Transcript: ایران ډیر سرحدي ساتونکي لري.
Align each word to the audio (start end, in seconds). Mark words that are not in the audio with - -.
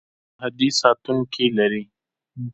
ایران 0.03 0.51
ډیر 0.59 0.73
سرحدي 0.79 0.79
ساتونکي 0.81 1.45
لري. 1.57 1.83